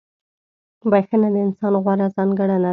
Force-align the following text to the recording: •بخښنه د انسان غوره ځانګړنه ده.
•بخښنه 0.91 1.29
د 1.33 1.37
انسان 1.45 1.73
غوره 1.83 2.07
ځانګړنه 2.15 2.57
ده. 2.63 2.69